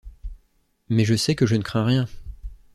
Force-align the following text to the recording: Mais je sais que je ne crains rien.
Mais 0.89 1.05
je 1.05 1.13
sais 1.13 1.35
que 1.35 1.45
je 1.45 1.53
ne 1.53 1.61
crains 1.61 1.85
rien. 1.85 2.07